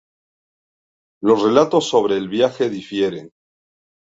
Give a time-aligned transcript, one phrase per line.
[1.21, 3.29] Los relatos sobre el viaje difieren.